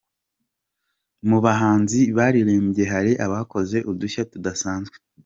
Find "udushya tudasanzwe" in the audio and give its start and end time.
3.91-4.95